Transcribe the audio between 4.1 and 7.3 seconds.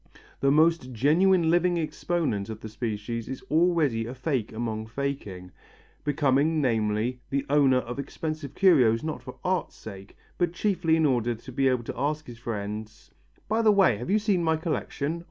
fake among faking: becoming, namely,